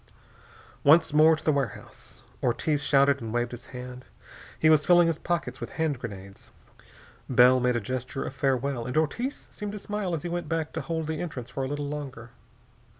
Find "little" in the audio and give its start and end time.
11.67-11.87